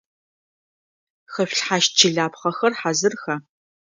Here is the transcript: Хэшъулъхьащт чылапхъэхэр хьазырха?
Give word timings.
Хэшъулъхьащт 1.31 1.91
чылапхъэхэр 1.97 2.73
хьазырха? 2.79 3.35